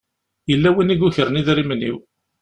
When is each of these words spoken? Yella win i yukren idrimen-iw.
Yella 0.49 0.69
win 0.75 0.93
i 0.93 0.95
yukren 0.99 1.39
idrimen-iw. 1.41 1.97